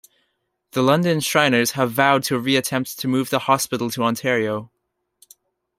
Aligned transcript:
The 0.71 0.81
London 0.81 1.19
Shriners 1.19 1.73
have 1.73 1.91
vowed 1.91 2.23
to 2.23 2.39
re-attempt 2.39 2.97
to 2.97 3.07
move 3.07 3.29
the 3.29 3.37
hospital 3.37 3.91
to 3.91 4.01
Ontario. 4.03 4.71